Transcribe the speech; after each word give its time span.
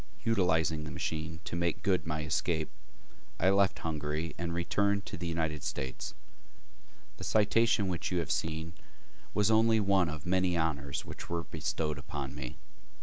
Utilizing 0.23 0.83
the 0.83 0.89
machine 0.89 1.41
to 1.45 1.55
make 1.55 1.83
good 1.83 2.07
my 2.07 2.23
escape, 2.23 2.71
I 3.39 3.51
left 3.51 3.77
Hungary 3.77 4.33
and 4.35 4.51
returned 4.51 5.05
to 5.05 5.15
the 5.15 5.27
United 5.27 5.61
States. 5.61 6.15
The 7.17 7.23
citation 7.23 7.87
which 7.87 8.11
you 8.11 8.17
have 8.17 8.31
seen 8.31 8.73
was 9.35 9.51
only 9.51 9.79
one 9.79 10.09
of 10.09 10.23
the 10.23 10.29
many 10.31 10.57
honors 10.57 11.05
which 11.05 11.29
were 11.29 11.43
bestowed 11.43 11.99
upon 11.99 12.33
me. 12.33 12.57